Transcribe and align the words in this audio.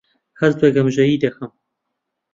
هەست 0.39 0.57
بە 0.61 0.67
گەمژەیی 0.75 1.21
دەکەم. 1.23 1.51